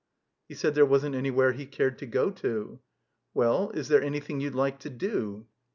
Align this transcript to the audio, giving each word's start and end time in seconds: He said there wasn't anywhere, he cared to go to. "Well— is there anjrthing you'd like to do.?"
He 0.47 0.55
said 0.55 0.73
there 0.73 0.83
wasn't 0.83 1.13
anywhere, 1.13 1.51
he 1.51 1.67
cared 1.67 1.99
to 1.99 2.07
go 2.07 2.31
to. 2.31 2.79
"Well— 3.35 3.69
is 3.79 3.87
there 3.87 4.01
anjrthing 4.01 4.41
you'd 4.41 4.55
like 4.55 4.79
to 4.79 4.89
do.?" 4.89 5.45